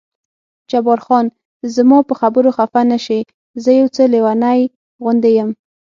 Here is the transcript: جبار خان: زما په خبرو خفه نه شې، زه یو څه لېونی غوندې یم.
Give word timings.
جبار 0.69 0.99
خان: 1.05 1.25
زما 1.75 1.99
په 2.07 2.13
خبرو 2.19 2.49
خفه 2.57 2.81
نه 2.91 2.97
شې، 3.05 3.19
زه 3.63 3.69
یو 3.79 3.87
څه 3.95 4.01
لېونی 4.13 4.61
غوندې 5.03 5.31
یم. 5.37 5.49